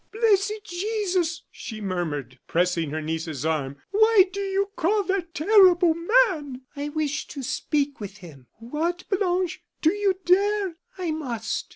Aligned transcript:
"Blessed 0.11 0.63
Jesus!" 0.65 1.43
she 1.51 1.79
murmured, 1.79 2.39
pressing 2.47 2.89
her 2.89 3.03
niece's 3.03 3.45
arm; 3.45 3.77
"why 3.91 4.25
do 4.33 4.39
you 4.41 4.71
call 4.75 5.03
that 5.03 5.35
terrible 5.35 5.93
man?" 5.93 6.61
"I 6.75 6.89
wish 6.89 7.27
to 7.27 7.43
speak 7.43 7.99
with 7.99 8.17
him." 8.17 8.47
"What, 8.57 9.03
Blanche, 9.09 9.61
do 9.83 9.93
you 9.93 10.15
dare" 10.25 10.77
"I 10.97 11.11
must!" 11.11 11.69